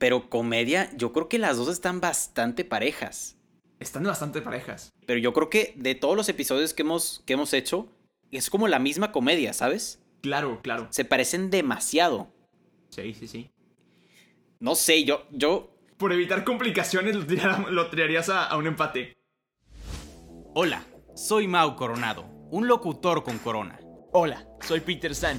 [0.00, 3.36] Pero comedia, yo creo que las dos están bastante parejas.
[3.80, 4.94] Están bastante parejas.
[5.06, 7.86] Pero yo creo que de todos los episodios que hemos, que hemos hecho,
[8.30, 10.02] es como la misma comedia, ¿sabes?
[10.22, 10.88] Claro, claro.
[10.88, 12.32] Se parecen demasiado.
[12.88, 13.50] Sí, sí, sí.
[14.58, 15.76] No sé, yo, yo...
[15.98, 19.18] Por evitar complicaciones lo, lo tirarías a, a un empate.
[20.54, 20.82] Hola,
[21.14, 23.78] soy Mau Coronado, un locutor con corona.
[24.12, 25.38] Hola, soy Peter San,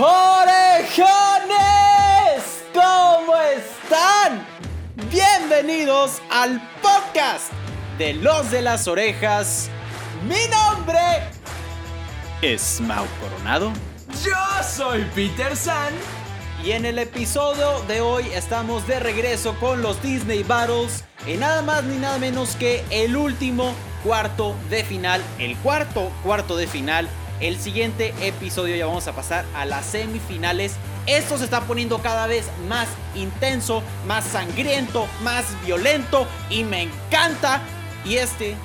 [0.00, 1.08] ¡Orejones!
[2.72, 4.46] ¿Cómo están?
[5.10, 7.50] Bienvenidos al podcast
[7.98, 9.68] de Los de las Orejas.
[10.22, 11.00] Mi nombre
[12.42, 13.72] es Mau Coronado.
[14.24, 15.92] Yo soy Peter San.
[16.62, 21.02] Y en el episodio de hoy estamos de regreso con los Disney Battles.
[21.26, 25.20] En nada más ni nada menos que el último cuarto de final.
[25.40, 27.08] El cuarto cuarto de final.
[27.40, 30.74] El siguiente episodio ya vamos a pasar a las semifinales.
[31.06, 36.26] Esto se está poniendo cada vez más intenso, más sangriento, más violento.
[36.50, 37.60] Y me encanta.
[38.04, 38.56] Y este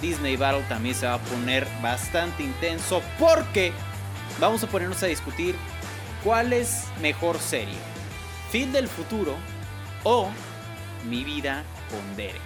[0.00, 3.72] Disney Battle también se va a poner bastante intenso porque
[4.40, 5.54] vamos a ponernos a discutir
[6.24, 7.74] ¿Cuál es mejor serie?
[8.52, 9.34] ¿Phil del futuro
[10.04, 10.30] o
[11.08, 12.40] Mi vida con Derek?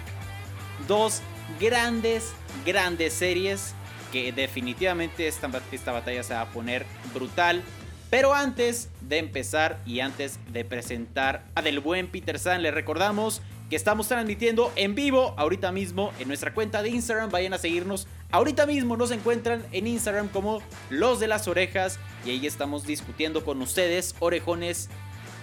[0.87, 1.21] Dos
[1.59, 2.33] grandes,
[2.65, 3.75] grandes series
[4.11, 7.63] que definitivamente esta, esta batalla se va a poner brutal.
[8.09, 13.41] Pero antes de empezar y antes de presentar a Del Buen Peter San, le recordamos
[13.69, 17.29] que estamos transmitiendo en vivo ahorita mismo en nuestra cuenta de Instagram.
[17.29, 18.07] Vayan a seguirnos.
[18.31, 23.43] Ahorita mismo nos encuentran en Instagram como Los de las Orejas y ahí estamos discutiendo
[23.43, 24.89] con ustedes, orejones,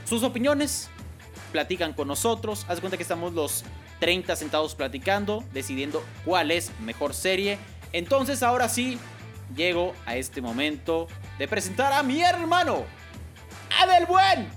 [0.07, 0.89] sus opiniones.
[1.53, 2.65] Platican con nosotros.
[2.69, 3.65] Haz cuenta que estamos los
[4.01, 7.59] 30 sentados platicando, decidiendo cuál es mejor serie.
[7.95, 8.99] Entonces ahora sí,
[9.55, 11.07] llego a este momento
[11.39, 12.83] de presentar a mi hermano,
[13.81, 14.49] Adel Buen.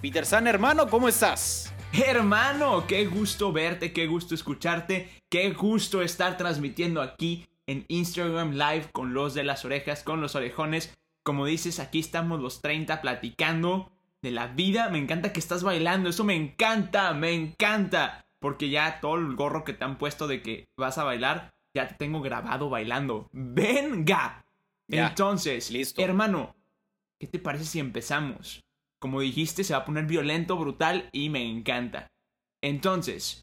[0.00, 1.72] Peter San, hermano, ¿cómo estás?
[1.92, 8.88] Hermano, qué gusto verte, qué gusto escucharte, qué gusto estar transmitiendo aquí en Instagram Live
[8.90, 10.92] con los de las orejas, con los orejones.
[11.24, 14.88] Como dices, aquí estamos los 30 platicando de la vida.
[14.88, 18.24] Me encanta que estás bailando, eso me encanta, me encanta.
[18.40, 21.88] Porque ya todo el gorro que te han puesto de que vas a bailar, ya
[21.88, 23.28] te tengo grabado bailando.
[23.32, 24.44] ¡Venga!
[24.88, 26.02] Ya, Entonces, listo.
[26.02, 26.54] hermano,
[27.18, 28.60] ¿qué te parece si empezamos?
[29.00, 32.08] Como dijiste, se va a poner violento, brutal y me encanta.
[32.60, 33.42] Entonces,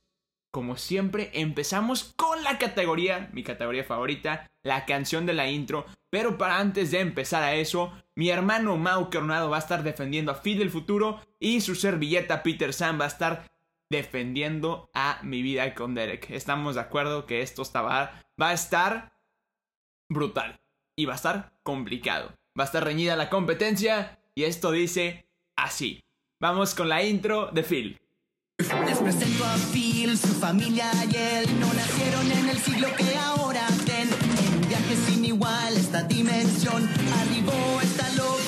[0.52, 5.86] como siempre, empezamos con la categoría, mi categoría favorita, la canción de la intro.
[6.10, 10.32] Pero para antes de empezar a eso, mi hermano Mau Coronado va a estar defendiendo
[10.32, 13.46] a Phil del futuro y su servilleta Peter Sam va a estar
[13.90, 16.30] defendiendo a mi vida con Derek.
[16.30, 19.14] Estamos de acuerdo que esto está- va, a estar
[20.10, 20.60] brutal
[20.98, 22.34] y va a estar complicado.
[22.58, 26.02] Va a estar reñida la competencia y esto dice así.
[26.42, 28.00] Vamos con la intro de Phil.
[28.86, 33.66] Les presento a Phil, su familia y él no nacieron en el siglo que ahora
[33.86, 34.10] ven.
[34.10, 36.88] En un viaje sin igual esta dimensión
[37.22, 38.39] arribó esta loca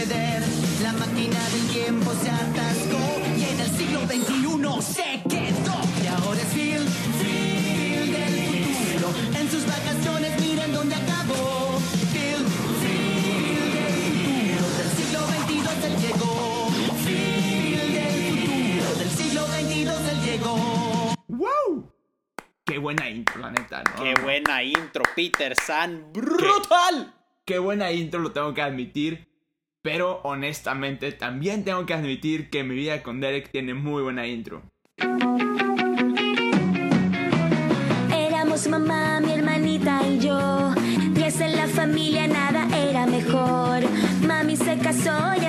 [0.00, 0.42] suceder.
[0.82, 5.76] La máquina del tiempo se atascó y en el siglo XXI se quedó.
[6.02, 6.82] Y ahora es Phil,
[7.20, 8.34] Phil del
[8.74, 9.08] futuro.
[9.38, 11.78] En sus vacaciones miren dónde acabó.
[12.12, 12.44] Phil,
[12.80, 14.66] Phil del futuro.
[14.78, 16.34] Del siglo XXII él llegó.
[17.04, 18.88] Phil del futuro.
[18.98, 21.14] Del siglo XXII él llegó.
[21.28, 21.92] ¡Wow!
[22.64, 24.02] Qué buena intro, la neta, ¿no?
[24.02, 26.12] Qué buena intro, Peter San.
[26.12, 27.14] ¡Brutal!
[27.44, 29.29] Qué buena intro, lo tengo que admitir.
[29.82, 34.62] Pero honestamente, también tengo que admitir que mi vida con Derek tiene muy buena intro.
[38.14, 40.74] Éramos mamá, mi hermanita y yo.
[41.12, 43.80] Diez en la familia, nada era mejor.
[44.26, 45.46] Mami se casó y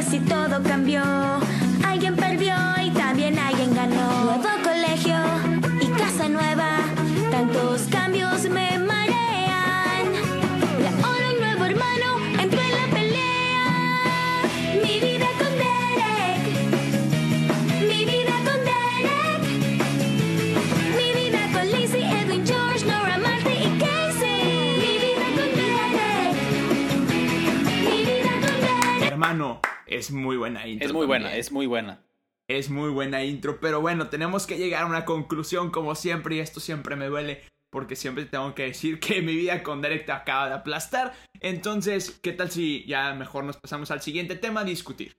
[29.31, 30.87] hermano, es muy buena intro.
[30.87, 32.03] Es muy buena, es muy buena.
[32.49, 36.39] Es muy buena intro, pero bueno, tenemos que llegar a una conclusión como siempre y
[36.39, 40.11] esto siempre me duele porque siempre tengo que decir que mi vida con Derek te
[40.11, 41.13] acaba de aplastar.
[41.39, 45.15] Entonces, ¿qué tal si ya mejor nos pasamos al siguiente tema a discutir?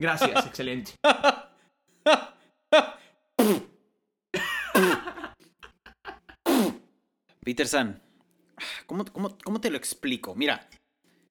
[0.00, 0.92] Gracias, excelente.
[7.44, 8.00] Peter San,
[8.86, 10.34] ¿cómo, cómo, cómo te lo explico?
[10.34, 10.66] Mira,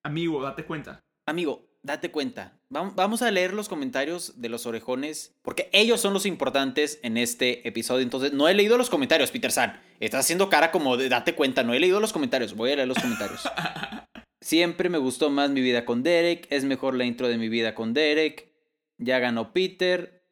[0.03, 0.99] Amigo, date cuenta.
[1.25, 2.59] amigo, date cuenta.
[2.69, 7.17] Vam- Vamos a leer los comentarios de los orejones, porque ellos son los importantes en
[7.17, 8.03] este episodio.
[8.03, 9.81] Entonces, no he leído los comentarios, Peter San.
[9.99, 12.53] Estás haciendo cara como de date cuenta, no he leído los comentarios.
[12.55, 13.41] Voy a leer los comentarios.
[14.41, 16.45] Siempre me gustó más mi vida con Derek.
[16.51, 18.49] Es mejor la intro de mi vida con Derek.
[18.97, 20.23] Ya ganó Peter.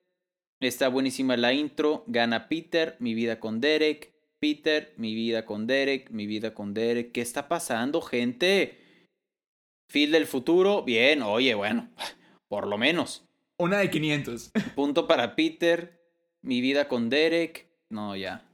[0.59, 2.03] Está buenísima la intro.
[2.07, 2.95] Gana Peter.
[2.99, 4.13] Mi vida con Derek.
[4.39, 4.93] Peter.
[4.97, 6.11] Mi vida con Derek.
[6.11, 7.11] Mi vida con Derek.
[7.11, 8.79] ¿Qué está pasando, gente?
[9.95, 10.83] Phil del futuro.
[10.83, 11.87] Bien, oye, bueno.
[12.49, 13.23] Por lo menos.
[13.57, 14.51] Una de 500.
[14.75, 16.01] Punto para Peter.
[16.41, 17.69] Mi vida con Derek.
[17.89, 18.45] No, ya.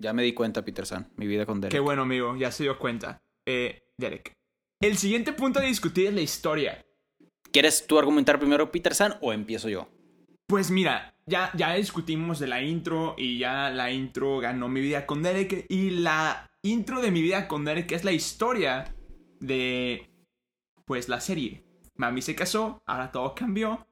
[0.00, 1.10] Ya me di cuenta, Peter San.
[1.16, 1.72] Mi vida con Derek.
[1.72, 3.20] Qué bueno, amigo, ya se dio cuenta.
[3.44, 4.30] Eh, Derek.
[4.80, 6.86] El siguiente punto a discutir es la historia.
[7.50, 9.88] ¿Quieres tú argumentar primero, Peter San, o empiezo yo?
[10.46, 15.06] Pues mira, ya, ya discutimos de la intro y ya la intro ganó mi vida
[15.06, 15.66] con Derek.
[15.68, 18.94] Y la intro de mi vida con Derek es la historia
[19.40, 20.10] de,
[20.84, 21.64] pues, la serie.
[21.94, 23.86] Mami se casó, ahora todo cambió.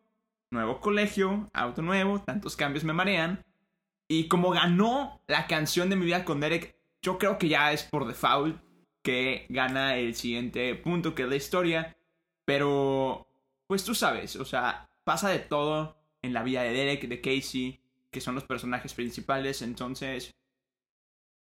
[0.51, 3.45] Nuevo colegio, auto nuevo, tantos cambios me marean.
[4.09, 7.83] Y como ganó la canción de mi vida con Derek, yo creo que ya es
[7.83, 8.61] por default
[9.03, 11.97] que gana el siguiente punto, que es la historia.
[12.45, 13.27] Pero,
[13.67, 17.81] pues tú sabes, o sea, pasa de todo en la vida de Derek, de Casey,
[18.11, 19.63] que son los personajes principales.
[19.63, 20.35] Entonces,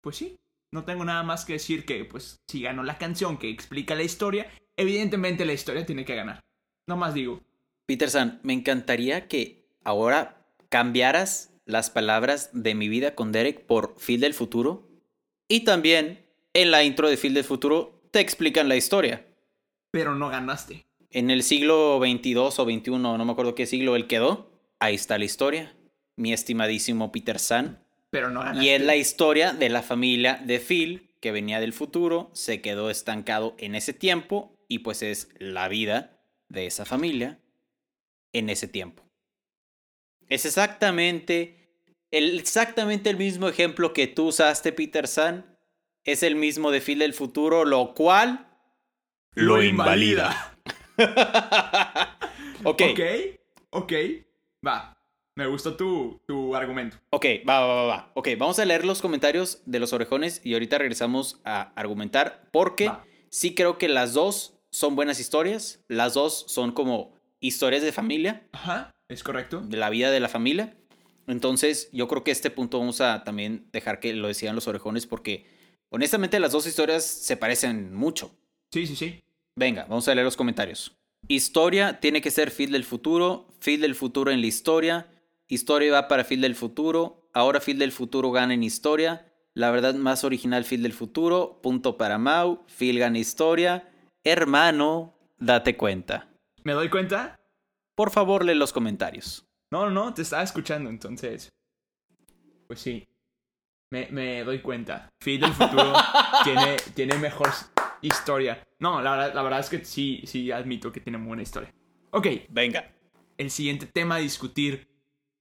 [0.01, 0.37] pues sí,
[0.73, 4.01] no tengo nada más que decir que, pues, si ganó la canción que explica la
[4.01, 6.39] historia, evidentemente la historia tiene que ganar.
[6.87, 7.41] No más digo.
[7.85, 13.95] Peter San, me encantaría que ahora cambiaras las palabras de mi vida con Derek por
[13.99, 14.89] Phil del futuro.
[15.47, 19.27] Y también en la intro de Phil del futuro te explican la historia.
[19.91, 20.87] Pero no ganaste.
[21.11, 24.49] En el siglo 22 o 21, no me acuerdo qué siglo él quedó.
[24.79, 25.77] Ahí está la historia.
[26.15, 27.82] Mi estimadísimo Peter San.
[28.13, 28.63] Pero no ganaste.
[28.63, 32.91] Y es la historia de la familia de Phil, que venía del futuro, se quedó
[32.91, 37.39] estancado en ese tiempo y pues es la vida de esa familia
[38.31, 39.01] en ese tiempo.
[40.29, 41.81] Es exactamente
[42.11, 45.57] el, exactamente el mismo ejemplo que tú usaste, Peter San.
[46.03, 48.47] Es el mismo de Phil del futuro, lo cual
[49.33, 50.55] Lo invalida.
[52.63, 52.99] ok, Ok,
[53.71, 53.93] ok.
[54.63, 54.92] Va.
[55.35, 56.97] Me gustó tu, tu argumento.
[57.09, 58.11] ok, va, va, va, va.
[58.13, 62.87] Ok, vamos a leer los comentarios de los orejones y ahorita regresamos a argumentar porque
[62.89, 63.03] Va.
[63.29, 65.79] sí creo que las dos son buenas historias.
[65.87, 69.61] Las dos son como historias de familia, Ajá, es correcto.
[69.61, 70.75] de la vida de la familia.
[71.25, 75.07] Entonces, yo creo que este punto vamos a también dejar que lo decían los orejones
[75.07, 75.45] porque
[75.89, 78.35] honestamente las dos historias se parecen mucho.
[78.71, 79.19] Sí, sí, sí.
[79.55, 80.95] Venga, vamos a leer los comentarios.
[81.27, 85.07] Historia tiene que ser Phil del futuro, Phil del futuro en la historia,
[85.47, 89.93] historia va para Phil del futuro, ahora Phil del futuro gana en historia, la verdad
[89.95, 93.89] más original Phil del futuro, punto para Mau, Phil gana historia,
[94.23, 96.29] hermano, date cuenta.
[96.63, 97.39] ¿Me doy cuenta?
[97.95, 99.45] Por favor, lee los comentarios.
[99.71, 101.49] No, no, no, te estaba escuchando, entonces.
[102.67, 103.07] Pues sí.
[103.91, 105.09] Me, me doy cuenta.
[105.23, 105.93] Phil del futuro
[106.43, 107.49] tiene, tiene mejor
[108.01, 108.63] historia.
[108.79, 111.71] No, la, verdad- la verdad es que sí, sí admito que tiene buena historia.
[112.11, 112.91] Ok, Venga.
[113.37, 114.87] el siguiente tema a discutir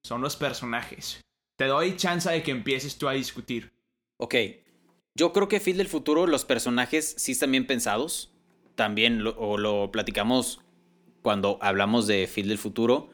[0.04, 1.20] son los personajes.
[1.58, 3.72] Te doy chance de que empieces tú a discutir.
[4.18, 4.34] Ok.
[5.14, 8.32] Yo creo que Phil del futuro, los personajes sí están bien pensados.
[8.74, 10.60] También lo, o lo platicamos
[11.20, 13.10] cuando hablamos de Phil del futuro.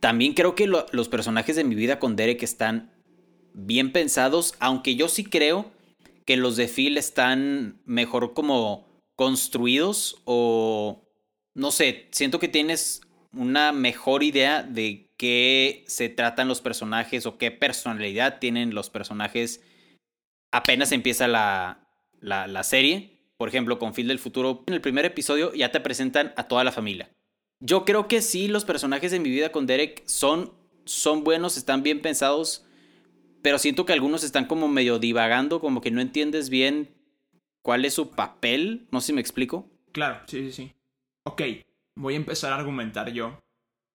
[0.00, 2.90] También creo que lo- los personajes de mi vida con Derek están
[3.54, 5.70] bien pensados, aunque yo sí creo
[6.24, 11.02] que los de Phil están mejor como construidos o
[11.54, 13.00] no sé, siento que tienes
[13.32, 19.60] una mejor idea de qué se tratan los personajes o qué personalidad tienen los personajes
[20.50, 21.80] apenas empieza la,
[22.20, 23.18] la, serie.
[23.36, 26.64] Por ejemplo, con Phil del futuro, en el primer episodio ya te presentan a toda
[26.64, 27.10] la familia.
[27.60, 30.52] Yo creo que sí, los personajes de mi vida con Derek son,
[30.84, 32.64] son buenos, están bien pensados,
[33.42, 36.94] pero siento que algunos están como medio divagando, como que no entiendes bien
[37.62, 38.86] cuál es su papel.
[38.90, 39.68] No sé si me explico.
[39.92, 40.72] Claro, sí, sí, sí.
[41.24, 41.42] Ok,
[41.96, 43.38] voy a empezar a argumentar yo.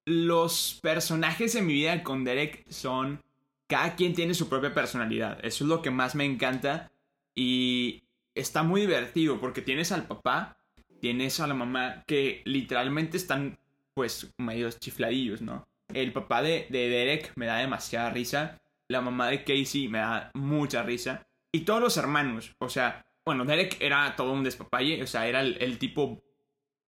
[0.06, 3.22] Los personajes en mi vida con Derek son...
[3.68, 5.44] Cada quien tiene su propia personalidad.
[5.44, 6.92] Eso es lo que más me encanta.
[7.34, 8.04] Y
[8.36, 10.58] está muy divertido porque tienes al papá
[11.04, 13.60] tienes a la mamá que literalmente están,
[13.94, 15.68] pues, medio chifladillos, ¿no?
[15.94, 18.62] El papá de, de Derek me da demasiada risa.
[18.88, 21.28] La mamá de Casey me da mucha risa.
[21.52, 25.42] Y todos los hermanos, o sea, bueno, Derek era todo un despapalle, o sea, era
[25.42, 26.24] el, el tipo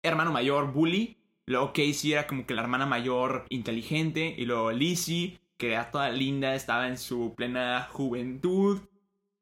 [0.03, 1.17] hermano mayor bully.
[1.47, 4.35] Luego Casey era como que la hermana mayor inteligente.
[4.39, 8.81] Y luego Lizzie, que era toda linda, estaba en su plena juventud.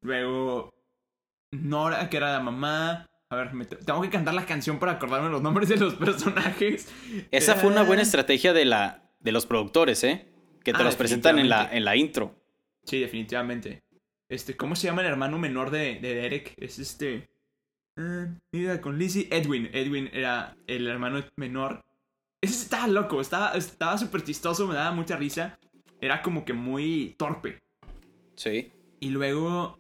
[0.02, 0.72] Luego
[1.52, 3.06] Nora, que era la mamá.
[3.28, 5.94] A ver, me te- tengo que cantar la canción para acordarme los nombres de los
[5.94, 6.92] personajes.
[7.30, 10.26] Esa fue una buena Eh, estrategia de, la, de los productores, ¿eh?
[10.64, 12.34] Que te Ah, los presentan en la, en la intro.
[12.84, 13.82] Sí, definitivamente.
[14.28, 16.54] Este, ¿cómo se llama el hermano menor de, de Derek?
[16.56, 17.28] Es este.
[17.96, 19.28] eh, mira, con Lizzie.
[19.30, 19.68] Edwin.
[19.72, 21.82] Edwin era el hermano menor.
[22.42, 25.58] Ese estaba loco, estaba estaba súper chistoso, me daba mucha risa.
[26.00, 27.58] Era como que muy torpe.
[28.36, 28.72] Sí.
[29.00, 29.78] Y luego.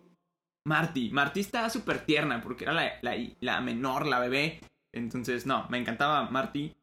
[0.66, 1.10] Marty.
[1.10, 4.60] Marty estaba súper tierna porque era la, la, la menor, la bebé.
[4.92, 6.74] Entonces, no, me encantaba Marty.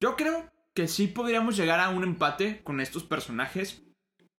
[0.00, 3.82] Yo creo que sí podríamos llegar a un empate con estos personajes.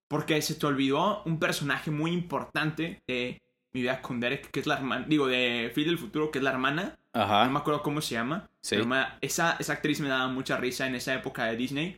[0.08, 3.42] Porque se te olvidó un personaje muy importante de
[3.74, 5.06] mi vida con Derek, que es la hermana.
[5.10, 6.98] Digo, de Phil del futuro, que es la hermana.
[7.14, 7.58] No me Ajá.
[7.58, 8.48] acuerdo cómo se llama.
[8.66, 8.78] Sí.
[8.78, 11.98] Pero me- esa, esa actriz me daba mucha risa en esa época de Disney.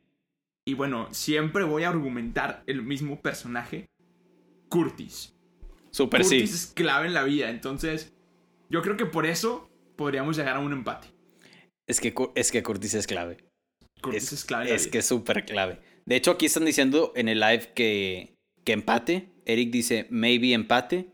[0.66, 3.88] Y bueno, siempre voy a argumentar el mismo personaje.
[4.68, 5.34] Curtis.
[5.92, 6.40] Súper sí.
[6.40, 7.50] Curtis es clave en la vida.
[7.52, 8.14] Entonces,
[8.70, 11.08] yo creo que por eso podríamos llegar a un empate.
[11.88, 13.38] Es que, es que Curtis es clave.
[14.02, 14.92] Curtis Es, es, clave es vida.
[14.92, 15.80] que es súper clave.
[16.06, 19.30] De hecho, aquí están diciendo en el live que, que empate.
[19.46, 21.14] Eric dice, maybe empate.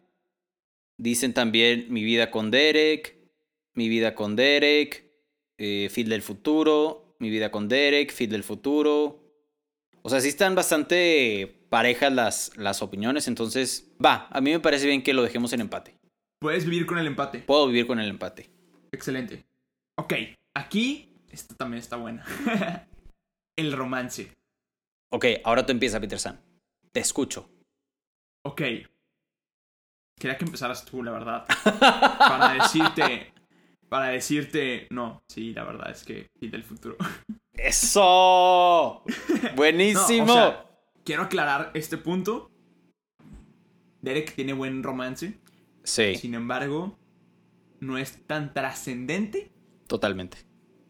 [0.98, 3.18] Dicen también mi vida con Derek.
[3.76, 5.03] Mi vida con Derek.
[5.64, 7.16] Eh, Phil del futuro.
[7.20, 8.14] Mi vida con Derek.
[8.14, 9.24] Phil del futuro.
[10.02, 13.30] O sea, sí están bastante parejas las, las opiniones.
[13.30, 14.28] Entonces, va.
[14.30, 15.96] A mí me parece bien que lo dejemos en empate.
[16.40, 17.40] Puedes vivir con el empate.
[17.40, 18.50] Puedo vivir con el empate.
[18.92, 19.46] Excelente.
[19.98, 20.14] Ok,
[20.54, 21.10] aquí.
[21.32, 22.26] Esta también está buena.
[23.56, 24.34] el romance.
[25.12, 26.38] Ok, ahora tú empieza, Peter Sam.
[26.92, 27.50] Te escucho.
[28.46, 28.62] Ok.
[30.20, 31.46] Quería que empezaras tú, la verdad.
[32.20, 33.32] Para decirte.
[33.94, 34.88] Para decirte.
[34.90, 36.98] No, sí, la verdad es que Phil del futuro.
[37.54, 39.04] ¡Eso!
[39.56, 40.26] ¡Buenísimo!
[40.26, 40.66] No, o sea,
[41.06, 42.50] quiero aclarar este punto.
[44.02, 45.40] Derek tiene buen romance.
[45.84, 46.98] sí, Sin embargo,
[47.82, 49.52] no es tan trascendente
[49.86, 50.40] totalmente.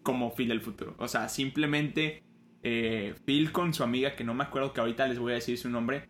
[0.01, 0.95] como Phil del futuro.
[0.97, 2.23] O sea, simplemente
[2.63, 5.57] eh, Phil con su amiga, que no me acuerdo que ahorita les voy a decir
[5.57, 6.07] su nombre.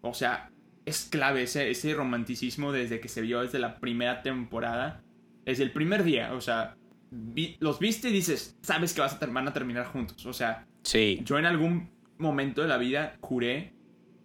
[0.00, 0.52] O sea,
[0.84, 5.02] es clave ese, ese romanticismo desde que se vio desde la primera temporada.
[5.46, 6.34] Desde el primer día.
[6.34, 6.76] O sea,
[7.10, 10.26] vi- los viste y dices, sabes que vas a ter- van a terminar juntos.
[10.26, 13.72] O sea, Sí, yo en algún momento de la vida juré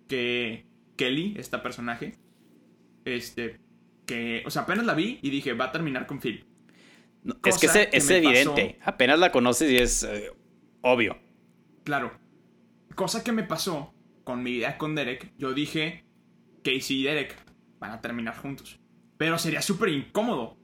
[0.09, 0.65] que
[0.97, 2.17] Kelly, esta personaje,
[3.05, 3.59] este,
[4.05, 6.45] que, o sea, apenas la vi y dije, va a terminar con Phil.
[7.23, 8.79] No, es que es, que es me evidente.
[8.83, 10.31] Apenas la conoces y es eh,
[10.81, 11.17] obvio.
[11.83, 12.11] Claro.
[12.95, 16.03] Cosa que me pasó con mi vida con Derek, yo dije,
[16.63, 17.35] Casey y Derek
[17.79, 18.79] van a terminar juntos.
[19.17, 20.57] Pero sería súper incómodo.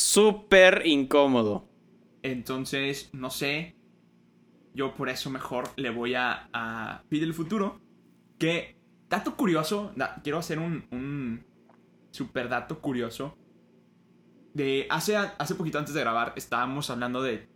[0.00, 1.68] Súper incómodo.
[2.22, 3.76] Entonces, no sé.
[4.72, 7.78] Yo por eso mejor le voy a, a Phil del futuro.
[8.38, 8.76] Que,
[9.10, 11.44] dato curioso, da- quiero hacer un, un
[12.12, 13.36] super dato curioso.
[14.54, 17.48] De hace, hace poquito antes de grabar estábamos hablando de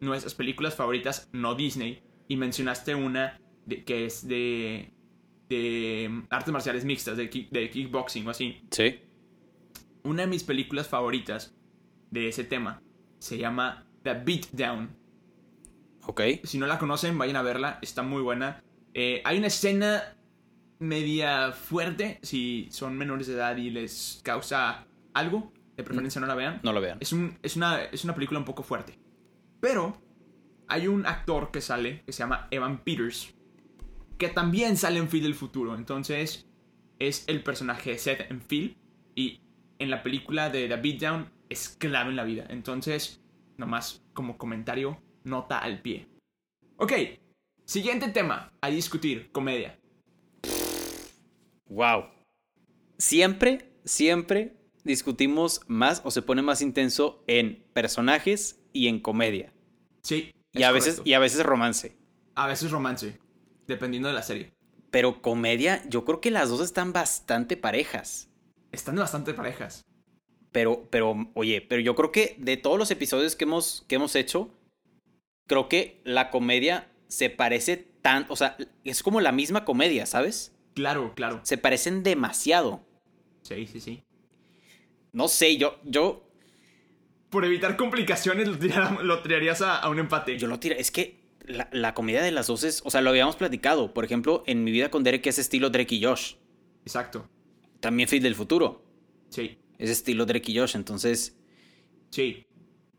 [0.00, 2.02] nuestras películas favoritas no Disney.
[2.28, 4.92] Y mencionaste una de- que es de,
[5.48, 8.60] de artes marciales mixtas, de, kick- de kickboxing o así.
[8.70, 9.00] Sí.
[10.04, 11.56] Una de mis películas favoritas
[12.10, 12.82] de ese tema
[13.18, 14.96] se llama The Beatdown.
[16.06, 16.20] Ok.
[16.44, 18.62] Si no la conocen, vayan a verla, está muy buena.
[18.94, 20.16] Eh, hay una escena
[20.78, 26.34] media fuerte, si son menores de edad y les causa algo, de preferencia no la
[26.34, 26.60] vean.
[26.62, 26.98] No lo vean.
[27.00, 28.98] Es, un- es una, es una película un poco fuerte.
[29.60, 30.00] Pero
[30.68, 33.34] hay un actor que sale, que se llama Evan Peters,
[34.18, 35.74] que también sale en Phil del futuro.
[35.74, 36.48] Entonces,
[36.98, 38.76] es el personaje de Seth en Phil.
[39.14, 39.40] Y
[39.78, 42.46] en la película de The Beatdown es clave en la vida.
[42.48, 43.20] Entonces,
[43.56, 46.08] nomás como comentario, nota al pie.
[46.76, 46.92] Ok,
[47.64, 49.78] siguiente tema a discutir, comedia.
[51.66, 52.04] Wow.
[52.98, 59.52] Siempre, siempre discutimos más o se pone más intenso en personajes y en comedia.
[60.02, 60.32] Sí.
[60.52, 61.10] Y a, veces, correcto.
[61.10, 61.96] y a veces romance.
[62.34, 63.20] a veces romance,
[63.66, 64.52] dependiendo de la serie.
[64.90, 68.30] Pero comedia, yo creo que las dos están bastante parejas.
[68.72, 69.84] Están bastante parejas.
[70.52, 74.14] Pero, pero, oye, pero yo creo que de todos los episodios que hemos, que hemos
[74.16, 74.50] hecho,
[75.46, 80.54] creo que la comedia se parece tan, o sea, es como la misma comedia, ¿sabes?
[80.74, 81.40] Claro, claro.
[81.42, 82.84] Se parecen demasiado.
[83.42, 84.02] Sí, sí, sí.
[85.12, 86.28] No sé, yo, yo,
[87.30, 90.38] por evitar complicaciones, lo, lo tirarías a, a un empate.
[90.38, 90.74] Yo lo tiro.
[90.76, 92.80] Es que la, la comedia de las dos es.
[92.84, 93.92] O sea, lo habíamos platicado.
[93.92, 96.34] Por ejemplo, en mi vida con Derek es estilo Drake y Josh.
[96.82, 97.28] Exacto.
[97.80, 98.82] También Fit del futuro.
[99.28, 100.76] Sí, Es estilo Drake y Josh.
[100.76, 101.36] Entonces,
[102.10, 102.46] sí.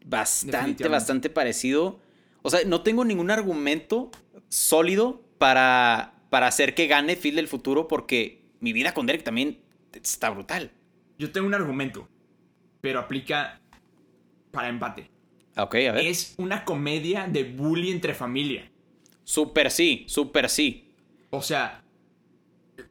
[0.06, 2.00] bastante, bastante parecido.
[2.42, 4.12] O sea, no tengo ningún argumento
[4.48, 9.60] sólido para, para hacer que gane Phil del futuro porque mi vida con Derek también
[9.94, 10.72] está brutal.
[11.18, 12.08] Yo tengo un argumento,
[12.82, 13.62] pero aplica
[14.52, 15.10] para empate.
[15.58, 16.06] Ok, a ver.
[16.06, 18.72] Es una comedia de bully entre familia.
[19.24, 20.92] Súper sí, súper sí.
[21.30, 21.84] O sea,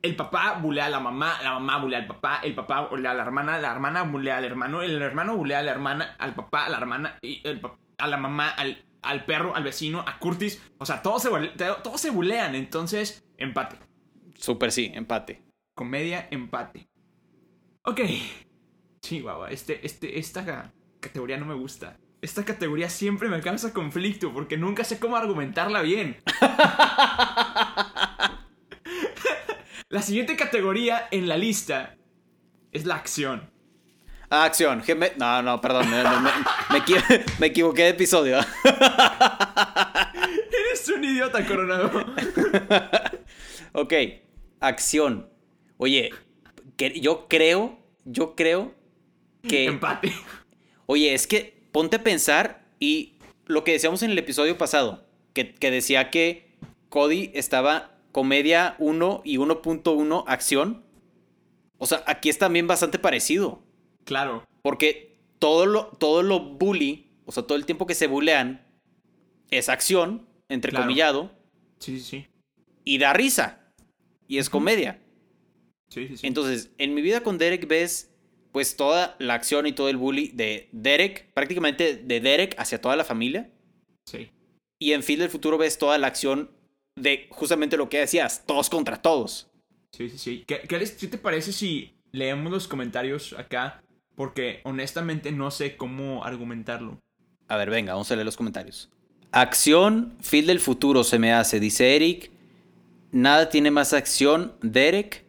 [0.02, 3.14] el papá bulea a la mamá, la mamá bulea al papá, el papá bulea a
[3.14, 6.66] la hermana, la hermana bulea al hermano, el hermano bulea a la hermana, al papá,
[6.66, 7.61] a la hermana, y el
[7.99, 10.62] a la mamá, al, al perro, al vecino, a Curtis.
[10.78, 11.30] O sea, todos se,
[11.83, 12.54] todos se bulean.
[12.54, 13.76] Entonces, empate.
[14.37, 15.42] Súper sí, empate.
[15.75, 16.88] Comedia, empate.
[17.83, 18.00] Ok.
[19.02, 21.97] Sí, guau, este, este, esta ca- categoría no me gusta.
[22.21, 26.16] Esta categoría siempre me causa conflicto porque nunca sé cómo argumentarla bien.
[29.90, 31.97] la siguiente categoría en la lista
[32.73, 33.50] es la acción.
[34.30, 34.83] Ah, acción.
[34.83, 35.90] Geme- No, no, perdón.
[35.90, 36.30] Me, me- me-
[36.71, 38.38] me equi- me equivoqué de episodio.
[40.52, 41.90] Eres un idiota, Coronado.
[43.73, 43.92] ok,
[44.61, 45.30] acción.
[45.78, 46.11] Oye,
[46.76, 48.75] que yo creo, yo creo
[49.49, 49.66] que...
[49.66, 50.12] Empate.
[50.87, 53.14] Oye, es que ponte a pensar y
[53.47, 56.57] lo que decíamos en el episodio pasado, que, que decía que
[56.90, 60.85] Cody estaba comedia 1 y 1.1 acción.
[61.79, 63.62] O sea, aquí es también bastante parecido.
[64.05, 64.45] Claro.
[64.62, 68.67] Porque todo lo, todo lo bully, o sea, todo el tiempo que se bulean,
[69.50, 71.31] es acción, entrecomillado,
[71.79, 72.27] Sí, sí, sí.
[72.85, 73.73] y da risa.
[74.27, 75.01] Y es comedia.
[75.90, 76.27] Sí, sí, sí.
[76.27, 78.11] Entonces, en mi vida con Derek ves
[78.53, 82.97] pues toda la acción y todo el bully de Derek, prácticamente de Derek hacia toda
[82.97, 83.51] la familia.
[84.07, 84.31] sí.
[84.81, 86.51] Y en Phil del futuro ves toda la acción
[86.99, 89.49] de justamente lo que decías, todos contra todos.
[89.93, 90.45] Sí, sí, sí.
[90.47, 93.83] ¿Qué, qué les- qué te parece si leemos los comentarios acá?
[94.15, 96.99] Porque honestamente no sé cómo argumentarlo.
[97.49, 98.91] A ver, venga, vamos a leer los comentarios.
[99.31, 102.31] Acción, Phil del futuro se me hace, dice Eric.
[103.13, 105.25] Nada tiene más acción, Derek.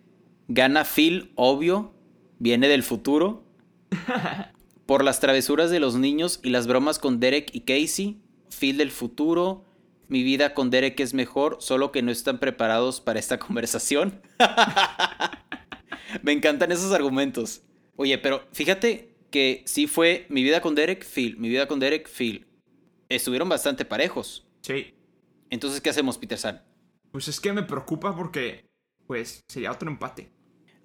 [0.48, 1.94] Gana Phil, obvio.
[2.40, 3.44] Viene del futuro.
[4.86, 8.18] Por las travesuras de los niños y las bromas con Derek y Casey.
[8.50, 9.64] Phil del futuro.
[10.10, 14.22] Mi vida con Derek es mejor, solo que no están preparados para esta conversación.
[16.24, 17.62] Me encantan esos argumentos.
[17.96, 21.38] Oye, pero fíjate que sí fue mi vida con Derek, Phil.
[21.38, 22.48] Mi vida con Derek, Phil.
[23.10, 24.48] Estuvieron bastante parejos.
[24.62, 24.96] Sí.
[25.50, 26.64] Entonces, ¿qué hacemos, Peter San?
[27.12, 28.66] Pues es que me preocupa porque,
[29.08, 30.32] pues, sería otro empate.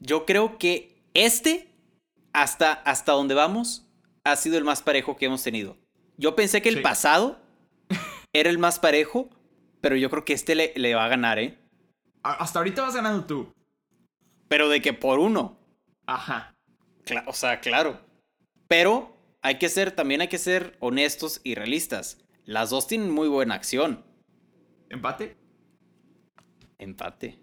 [0.01, 1.71] Yo creo que este,
[2.33, 3.87] hasta, hasta donde vamos,
[4.25, 5.79] ha sido el más parejo que hemos tenido.
[6.17, 6.81] Yo pensé que el Sí.
[6.83, 7.41] pasado
[8.35, 9.31] era el más parejo,
[9.81, 11.59] pero yo creo que este le, le va a ganar, ¿eh?
[12.23, 13.53] Hasta ahorita vas ganando tú.
[14.49, 15.59] Pero de que por uno.
[16.07, 16.55] Ajá.
[17.07, 18.01] Cla- o sea, claro.
[18.69, 22.19] Pero hay que ser, también hay que ser honestos y realistas.
[22.45, 24.05] Las dos tienen muy buena acción.
[24.91, 25.37] ¿Empate?
[26.79, 27.39] Empate.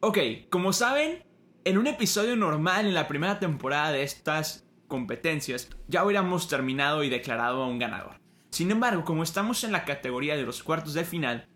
[0.00, 0.18] Ok,
[0.50, 1.24] como saben,
[1.64, 7.08] en un episodio normal en la primera temporada de estas competencias, ya hubiéramos terminado y
[7.10, 8.16] declarado a un ganador.
[8.50, 11.48] Sin embargo, como estamos en la categoría de los cuartos de final,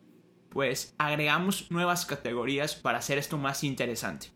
[0.51, 4.29] pues agregamos nuevas categorías para hacer esto más interesante.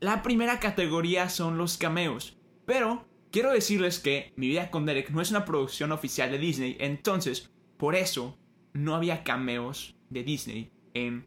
[0.00, 5.20] La primera categoría son los cameos, pero quiero decirles que Mi vida con Derek no
[5.20, 8.38] es una producción oficial de Disney, entonces por eso
[8.72, 11.26] no había cameos de Disney en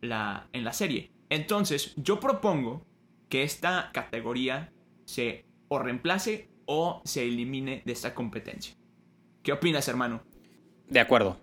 [0.00, 1.12] la, en la serie.
[1.30, 2.84] Entonces yo propongo
[3.28, 4.72] que esta categoría
[5.04, 8.76] se o reemplace o se elimine de esta competencia.
[9.42, 10.22] ¿Qué opinas, hermano?
[10.88, 11.38] De acuerdo.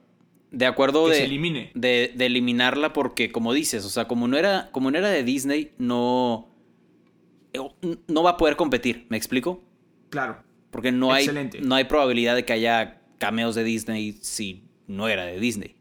[0.51, 1.71] De acuerdo Que de, se elimine.
[1.75, 5.23] de, de eliminarla porque, como dices, o sea, como no era, como no era de
[5.23, 6.49] Disney, no,
[8.07, 9.63] no va a poder competir, ¿me explico?
[10.09, 10.43] Claro.
[10.71, 11.27] Porque no hay,
[11.61, 15.75] no hay probabilidad de que haya cameos de Disney si no era de Disney.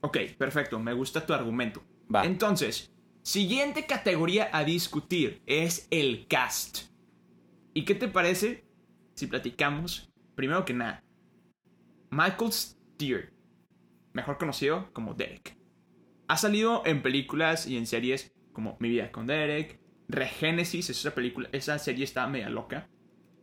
[0.00, 0.78] Ok, perfecto.
[0.78, 1.82] Me gusta tu argumento.
[2.12, 2.24] Va.
[2.24, 2.92] Entonces,
[3.22, 6.86] siguiente categoría a discutir es el cast.
[7.74, 8.64] ¿Y qué te parece
[9.14, 11.04] si platicamos, primero que nada,
[12.12, 13.32] Michael Steer,
[14.12, 15.56] mejor conocido como Derek?
[16.28, 21.48] Ha salido en películas y en series como Mi vida con Derek, Regénesis, esa película,
[21.52, 22.86] esa serie estaba media loca.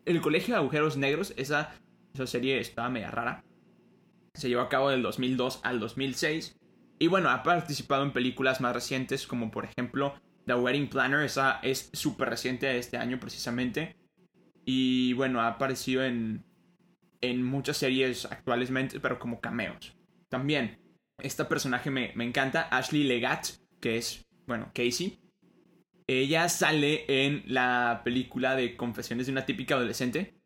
[0.06, 1.74] El Colegio de Agujeros Negros, esa,
[2.14, 3.44] esa serie estaba media rara.
[4.36, 6.56] Se llevó a cabo del 2002 al 2006.
[7.00, 10.14] Y bueno, ha participado en películas más recientes como por ejemplo
[10.46, 13.96] The Wedding Planner, esa es súper reciente de este año precisamente.
[14.64, 16.44] Y bueno, ha aparecido en,
[17.22, 19.96] en muchas series actualmente, pero como cameos.
[20.30, 20.80] También,
[21.18, 23.48] esta personaje me, me encanta, Ashley Legat,
[23.80, 25.20] que es, bueno, Casey.
[26.08, 30.40] Ella sale en la película de Confesiones de una típica adolescente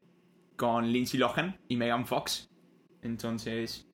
[0.57, 2.49] con Lindsay Lohan y Megan Fox.
[3.01, 3.87] Entonces,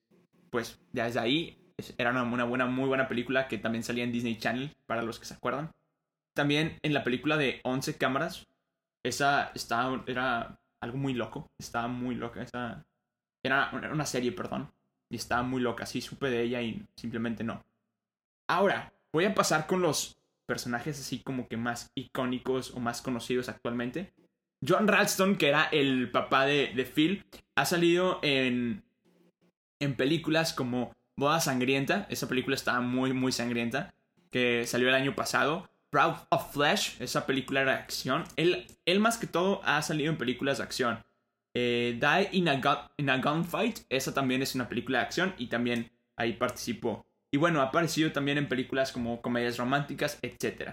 [0.50, 1.60] pues ya desde ahí
[1.98, 5.20] era una, una buena, muy buena película que también salía en Disney Channel, para los
[5.20, 5.72] que se acuerdan.
[6.34, 8.48] También en la película de 11 cámaras,
[9.04, 12.46] esa estaba, era algo muy loco, estaba muy loca.
[13.44, 14.72] Era una- una serie, perdón,
[15.10, 17.64] y estaba muy loca, sí supe de ella y simplemente no.
[18.50, 23.50] Ahora, voy a pasar con los personajes así como que más icónicos o más conocidos
[23.50, 24.12] actualmente.
[24.68, 27.24] John Ralston, que era el papá de, de Phil,
[27.56, 28.84] ha salido en,
[29.80, 32.08] en películas como Boda Sangrienta.
[32.10, 33.94] Esa película estaba muy, muy sangrienta.
[34.32, 35.70] Que salió el año pasado.
[35.92, 36.98] Proud of Flesh.
[37.02, 38.24] Esa película de acción.
[38.36, 41.04] Él, él más que todo ha salido en películas de acción.
[41.56, 42.62] Eh, Die in a,
[42.98, 43.80] in a Gunfight.
[43.90, 45.34] Esa también es una película de acción.
[45.38, 47.06] Y también ahí participó.
[47.32, 50.72] Y bueno, ha aparecido también en películas como comedias románticas, etc.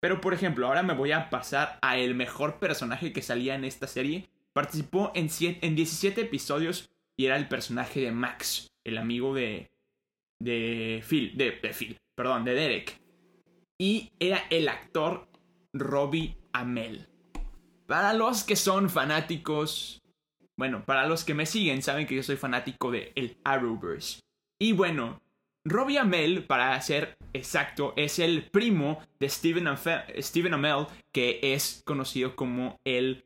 [0.00, 3.64] Pero por ejemplo, ahora me voy a pasar a el mejor personaje que salía en
[3.64, 4.28] esta serie.
[4.52, 9.70] Participó en, siete- en 17 episodios y era el personaje de Max, el amigo de.
[10.40, 13.00] de Phil, de Phil, perdón, de Derek.
[13.78, 15.28] Y era el actor
[15.72, 17.08] Robbie Amell.
[17.86, 20.02] Para los que son fanáticos.
[20.56, 24.20] Bueno, para los que me siguen, saben que yo soy fanático de el Arrowverse.
[24.58, 25.20] Y bueno,
[25.64, 31.82] Robbie Amell, para ser exacto, es el primo de Stephen, Amfe- Stephen Amell, que es
[31.84, 33.24] conocido como el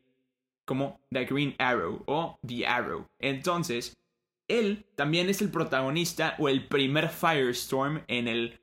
[0.65, 3.07] como The Green Arrow o The Arrow.
[3.19, 3.97] Entonces,
[4.47, 8.59] él también es el protagonista o el primer Firestorm en el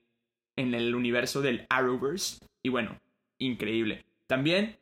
[0.59, 2.99] en el universo del Arrowverse y bueno,
[3.39, 4.05] increíble.
[4.27, 4.77] También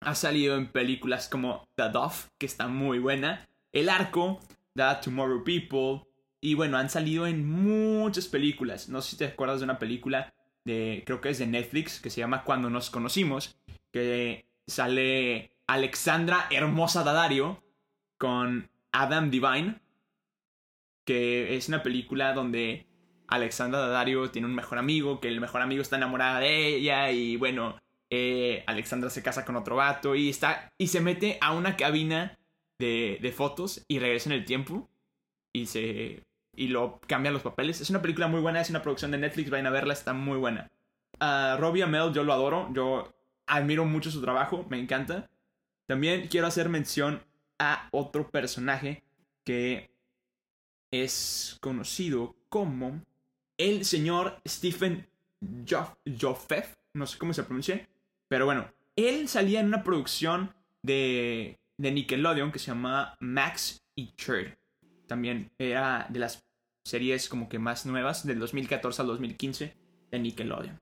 [0.00, 4.40] ha salido en películas como The Dove, que está muy buena, El Arco,
[4.74, 6.06] The Tomorrow People,
[6.40, 8.88] y bueno, han salido en muchas películas.
[8.88, 12.10] No sé si te acuerdas de una película de, creo que es de Netflix, que
[12.10, 13.56] se llama Cuando nos conocimos,
[13.92, 17.62] que sale Alexandra Hermosa Daddario
[18.18, 19.80] con Adam Divine,
[21.04, 22.85] que es una película donde
[23.28, 27.36] Alexandra Daddario tiene un mejor amigo, que el mejor amigo está enamorada de ella y
[27.36, 27.76] bueno,
[28.10, 32.38] eh, Alexandra se casa con otro vato y está y se mete a una cabina
[32.78, 34.88] de, de fotos y regresa en el tiempo
[35.52, 36.22] y se
[36.56, 37.80] y lo cambian los papeles.
[37.80, 40.38] Es una película muy buena, es una producción de Netflix, vayan a verla, está muy
[40.38, 40.70] buena.
[41.20, 43.14] A Robbie Amell yo lo adoro, yo
[43.46, 45.28] admiro mucho su trabajo, me encanta.
[45.86, 47.22] También quiero hacer mención
[47.58, 49.04] a otro personaje
[49.44, 49.90] que
[50.90, 53.02] es conocido como
[53.58, 55.06] el señor Stephen
[55.66, 55.96] Joff-
[56.94, 57.88] no sé cómo se pronuncia,
[58.28, 64.14] pero bueno, él salía en una producción de, de Nickelodeon que se llama Max y
[64.16, 64.58] Cher.
[65.06, 66.44] También era de las
[66.84, 69.76] series como que más nuevas, del 2014 al 2015
[70.10, 70.78] de Nickelodeon.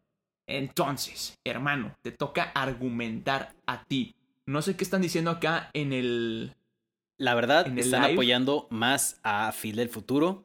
[0.47, 4.15] Entonces, hermano, te toca argumentar a ti.
[4.47, 6.55] No sé qué están diciendo acá en el...
[7.17, 8.13] La verdad, En el están live.
[8.15, 10.45] apoyando más a Phil del futuro.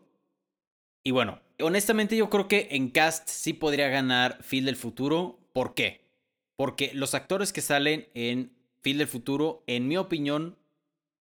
[1.03, 5.39] Y bueno, honestamente yo creo que en cast sí podría ganar Phil del futuro.
[5.53, 6.05] ¿Por qué?
[6.55, 10.57] Porque los actores que salen en Phil del futuro, en mi opinión,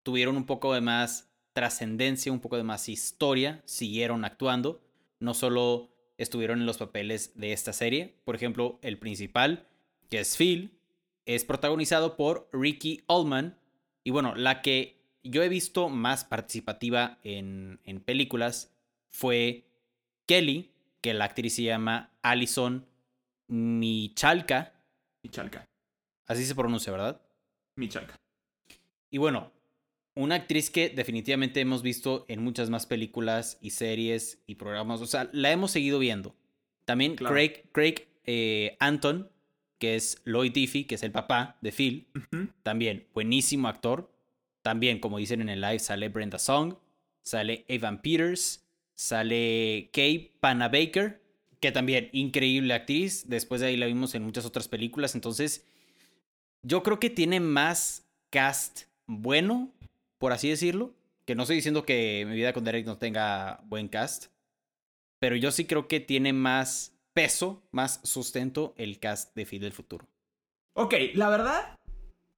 [0.04, 4.82] tuvieron un poco de más trascendencia, un poco de más historia, siguieron actuando,
[5.19, 8.15] no solo estuvieron en los papeles de esta serie.
[8.23, 9.67] Por ejemplo, el principal,
[10.10, 10.80] que es Phil,
[11.26, 13.58] es protagonizado por Ricky Allman.
[14.04, 18.71] Y bueno, la que yo he visto más participativa en, en películas
[19.10, 19.65] fue
[20.28, 20.70] Kelly,
[21.02, 22.86] que la actriz se llama Alison
[23.48, 24.74] Michalka.
[25.24, 25.66] Michalka.
[26.28, 27.22] Así se pronuncia, ¿verdad?
[27.76, 28.16] Michalka.
[29.10, 29.52] Y bueno,
[30.13, 35.02] una actriz que definitivamente hemos visto en muchas más películas y series y programas.
[35.02, 36.36] O sea, la hemos seguido viendo.
[36.86, 37.34] También Claro.
[37.34, 39.32] Craig, Craig eh, Anton,
[39.80, 42.08] que es Lloyd Diffie, que es el papá de Phil.
[42.63, 44.12] También buenísimo actor.
[44.62, 46.76] También, como dicen en el live, sale Brenda Song,
[47.24, 48.66] sale Evan Peters,
[48.98, 51.22] sale Kay Panabaker,
[51.62, 53.30] que también increíble actriz.
[53.30, 55.16] Después de ahí la vimos en muchas otras películas.
[55.16, 55.66] Entonces,
[56.64, 59.72] yo creo que tiene más cast bueno,
[60.18, 60.94] por así decirlo.
[61.26, 64.28] Que no estoy diciendo que mi vida con Derek no tenga buen cast.
[65.20, 69.74] Pero yo sí creo que tiene más peso, más sustento el cast de Phil del
[69.74, 70.08] futuro.
[70.74, 71.78] Ok, la verdad,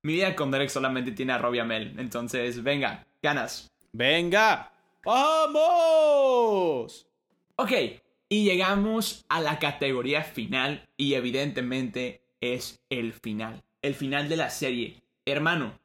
[0.01, 1.99] mi vida con Derek solamente tiene a Robbie Amell.
[1.99, 3.67] Entonces, venga, ganas.
[3.91, 4.71] ¡Venga!
[5.05, 7.07] ¡Vamos!
[7.55, 7.71] Ok,
[8.27, 13.63] y llegamos a la categoría final y evidentemente es el final.
[13.81, 15.01] El final de la serie.
[15.25, 15.79] Hermano,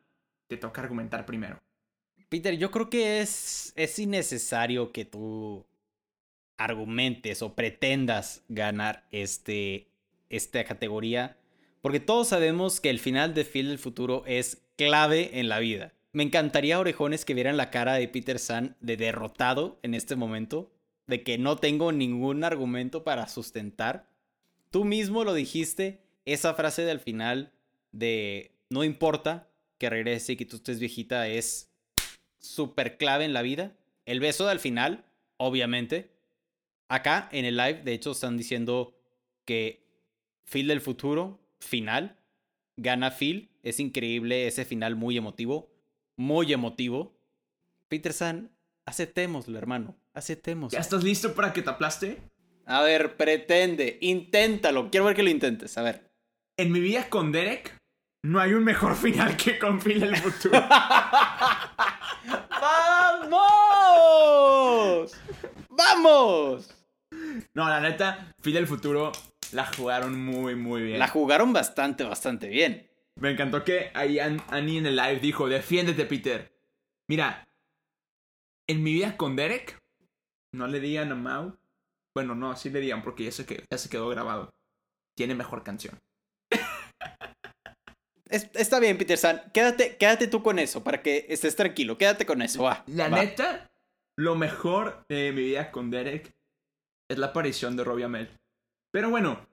[0.48, 1.60] te toca argumentar primero.
[2.28, 5.64] Peter, yo creo que es, es innecesario que tú
[6.56, 9.88] argumentes o pretendas ganar este,
[10.28, 11.36] esta categoría,
[11.80, 15.92] porque todos sabemos que el final de Phil del futuro es clave en la vida.
[16.14, 20.70] Me encantaría, orejones, que vieran la cara de Peter San de derrotado en este momento,
[21.08, 24.08] de que no tengo ningún argumento para sustentar.
[24.70, 27.52] Tú mismo lo dijiste, esa frase del final
[27.90, 31.72] de no importa que regrese y que tú estés viejita es
[32.38, 33.76] súper clave en la vida.
[34.06, 35.04] El beso del final,
[35.36, 36.12] obviamente.
[36.86, 38.96] Acá en el live, de hecho, están diciendo
[39.44, 39.84] que
[40.44, 42.16] Phil del futuro, final,
[42.76, 43.50] gana Phil.
[43.64, 45.73] Es increíble ese final muy emotivo.
[46.16, 47.16] Muy emotivo.
[47.88, 48.50] Peter San,
[48.86, 49.96] aceptémoslo, hermano.
[50.14, 50.76] Aceptémoslo.
[50.76, 52.18] ¿Ya estás listo para que te aplaste?
[52.66, 53.98] A ver, pretende.
[54.00, 54.90] Inténtalo.
[54.90, 55.76] Quiero ver que lo intentes.
[55.78, 56.10] A ver.
[56.56, 57.76] En mi vida con Derek,
[58.22, 60.62] no hay un mejor final que con Phil del futuro.
[62.60, 63.34] ¡Vamos!
[65.70, 66.74] ¡Vamos!
[67.52, 69.12] No, la neta, Phil del futuro
[69.52, 70.98] la jugaron muy, muy bien.
[70.98, 72.88] La jugaron bastante, bastante bien.
[73.20, 76.52] Me encantó que ahí An- Annie en el live dijo, defiéndete, Peter.
[77.08, 77.46] Mira,
[78.68, 79.78] en mi vida con Derek,
[80.52, 81.56] no le digan a Mau.
[82.14, 84.50] Bueno, no, sí le digan porque ya se, que- ya se quedó grabado.
[85.16, 85.98] Tiene mejor canción.
[88.28, 89.42] Es- está bien, Peter San.
[89.52, 91.96] Quédate, quédate tú con eso para que estés tranquilo.
[91.98, 92.62] Quédate con eso.
[92.64, 92.82] Va.
[92.88, 93.20] La va.
[93.20, 93.70] neta,
[94.16, 96.32] lo mejor de mi vida con Derek
[97.08, 98.30] es la aparición de Robbie Amell.
[98.92, 99.46] Pero bueno,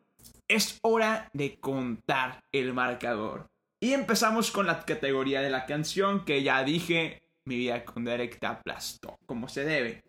[0.47, 3.49] es hora de contar el marcador.
[3.83, 8.39] Y empezamos con la categoría de la canción que ya dije, mi vida con Derek
[8.39, 10.03] te aplastó, como se debe.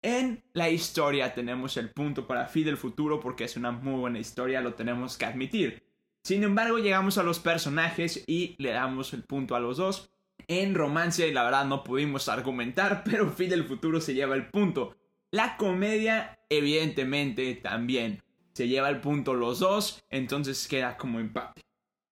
[0.00, 4.20] En la historia tenemos el punto para Fi del futuro porque es una muy buena
[4.20, 5.82] historia, lo tenemos que admitir.
[6.22, 10.12] Sin embargo, llegamos a los personajes y le damos el punto a los dos.
[10.46, 14.96] En romance, la verdad, no pudimos argumentar, pero Fi del futuro se lleva el punto.
[15.32, 21.62] La comedia, evidentemente, también se lleva el punto los dos, entonces queda como empate.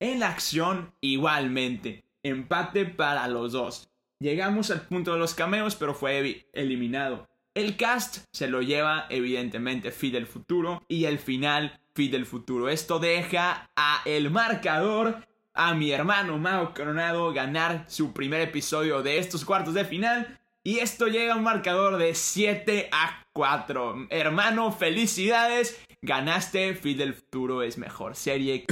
[0.01, 3.91] En la acción, igualmente, empate para los dos.
[4.21, 7.29] Llegamos al punto de los cameos, pero fue eliminado.
[7.53, 10.85] El cast se lo lleva, evidentemente, Fi del futuro.
[10.87, 12.69] Y el final, Fi del futuro.
[12.69, 19.19] Esto deja a el marcador, a mi hermano Mao Coronado, ganar su primer episodio de
[19.19, 20.39] estos cuartos de final.
[20.63, 24.07] Y esto llega a un marcador de 7 a 4.
[24.11, 25.81] Hermano, felicidades.
[26.01, 28.65] Ganaste, Fi del futuro es mejor serie.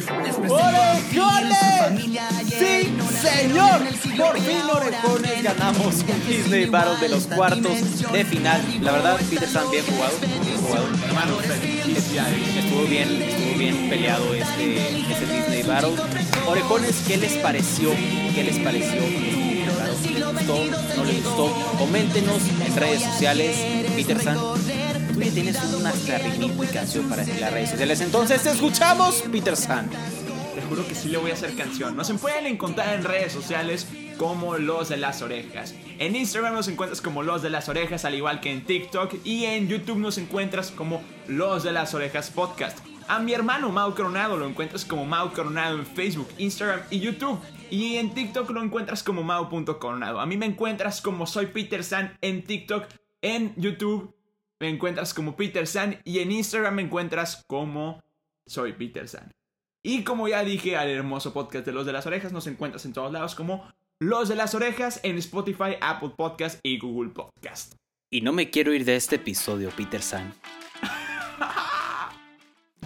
[2.46, 2.88] ¡Sí,
[3.20, 3.80] señor!
[4.16, 8.62] Por fin, orejones, ganamos un Disney Battle de los cuartos de final.
[8.80, 10.12] La verdad, Peter San, bien jugado.
[10.20, 10.86] Bien jugado.
[11.04, 11.38] Hermano.
[11.96, 15.96] Estuvo bien, estuvo bien peleado este, este Disney Battle.
[16.46, 17.90] Orejones, ¿qué les pareció?
[18.36, 19.00] ¿Qué les pareció?
[19.00, 20.64] ¿Les gustó?
[20.96, 21.52] ¿No les gustó?
[21.76, 23.56] Coméntenos en redes sociales.
[23.96, 24.38] Peter San,
[25.16, 28.00] tú tienes una y canción para las redes sociales.
[28.02, 29.88] Entonces, te escuchamos, Peter San.
[30.54, 31.96] Te juro que sí le voy a hacer canción.
[31.96, 33.86] Nos pueden encontrar en redes sociales
[34.18, 35.74] como Los de las Orejas.
[35.98, 39.14] En Instagram nos encuentras como Los de las Orejas, al igual que en TikTok.
[39.24, 42.78] Y en YouTube nos encuentras como Los de las Orejas Podcast.
[43.08, 47.40] A mi hermano Mau Coronado lo encuentras como Mau Coronado en Facebook, Instagram y YouTube.
[47.70, 50.20] Y en TikTok lo encuentras como Mau.coronado.
[50.20, 52.84] A mí me encuentras como Soy Peter San en TikTok,
[53.22, 54.15] en YouTube
[54.60, 58.02] me encuentras como Peter San y en Instagram me encuentras como
[58.46, 59.32] Soy Peter San.
[59.82, 62.92] Y como ya dije, al hermoso podcast de Los de las Orejas nos encuentras en
[62.92, 67.74] todos lados como Los de las Orejas en Spotify, Apple Podcast y Google Podcast.
[68.10, 70.34] Y no me quiero ir de este episodio, Peter San.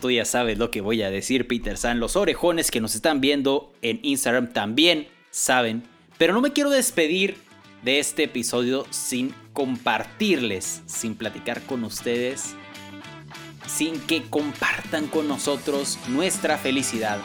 [0.00, 2.00] Tú ya sabes lo que voy a decir, Peter San.
[2.00, 5.82] Los orejones que nos están viendo en Instagram también saben.
[6.18, 7.36] Pero no me quiero despedir
[7.82, 12.54] de este episodio sin compartirles, sin platicar con ustedes,
[13.66, 17.18] sin que compartan con nosotros nuestra felicidad.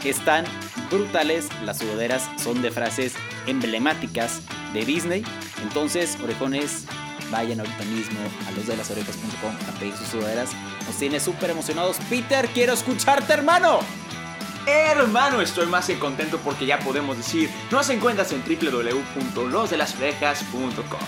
[0.05, 0.45] Están
[0.91, 3.15] brutales, las sudaderas son de frases
[3.47, 4.43] emblemáticas
[4.73, 5.25] de Disney.
[5.63, 6.87] Entonces, orejones,
[7.31, 10.51] vayan ahorita mismo a losdelasorejas.com a pedir sus sudaderas.
[10.87, 11.99] Nos tiene súper emocionados.
[12.09, 13.81] Peter, quiero escucharte, hermano.
[14.69, 21.01] Hermano, estoy más que contento porque ya podemos decir, nos encuentras en www.losdelasorejas.com.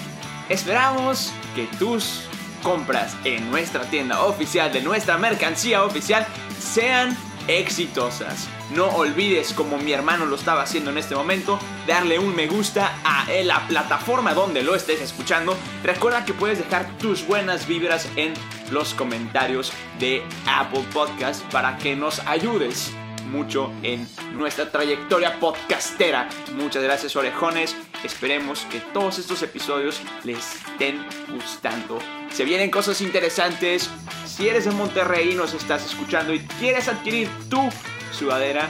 [0.49, 2.23] Esperamos que tus
[2.63, 6.27] compras en nuestra tienda oficial, de nuestra mercancía oficial,
[6.59, 7.17] sean
[7.49, 8.49] exitosas.
[8.75, 12.95] No olvides, como mi hermano lo estaba haciendo en este momento, darle un me gusta
[13.05, 15.57] a la plataforma donde lo estés escuchando.
[15.83, 18.33] Recuerda que puedes dejar tus buenas vibras en
[18.71, 22.95] los comentarios de Apple Podcast para que nos ayudes
[23.31, 26.29] mucho en nuestra trayectoria podcastera.
[26.55, 27.77] Muchas gracias orejones.
[28.05, 31.99] Esperemos que todos estos episodios les estén gustando.
[32.31, 33.89] Se vienen cosas interesantes.
[34.27, 37.69] Si eres de Monterrey y nos estás escuchando y quieres adquirir tu
[38.13, 38.69] sudadera,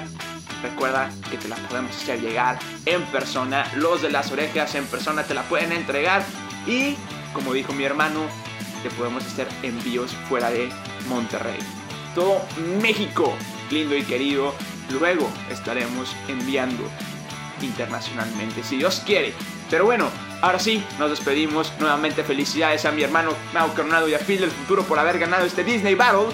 [0.62, 3.66] recuerda que te la podemos hacer llegar en persona.
[3.77, 6.23] Los de las orejas en persona te la pueden entregar.
[6.66, 6.96] Y
[7.33, 8.20] como dijo mi hermano,
[8.83, 10.68] te podemos hacer envíos fuera de
[11.09, 11.59] Monterrey.
[12.14, 12.42] Todo
[12.83, 13.37] México
[13.70, 14.54] lindo y querido,
[14.90, 16.85] luego estaremos enviando
[17.62, 19.35] internacionalmente, si Dios quiere.
[19.70, 20.09] Pero bueno,
[20.42, 21.72] ahora sí, nos despedimos.
[21.78, 25.44] Nuevamente felicidades a mi hermano Mau Coronado y a Phil del futuro por haber ganado
[25.46, 26.28] este Disney Battle.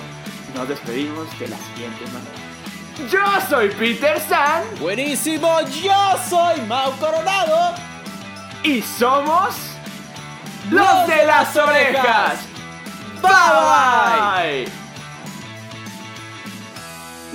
[0.55, 2.47] Nos despedimos de la siguiente manera.
[3.11, 4.63] Yo soy Peter San.
[4.81, 7.75] Buenísimo, yo soy Mau Coronado.
[8.63, 9.55] Y somos
[10.71, 12.39] los de las orejas.
[13.23, 14.86] Bye bye.